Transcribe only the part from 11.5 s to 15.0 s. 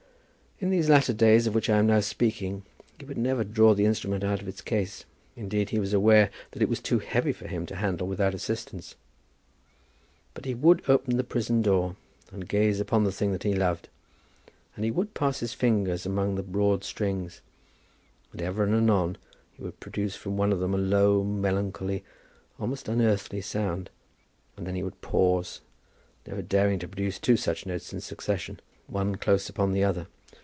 door, and gaze upon the thing that he loved, and he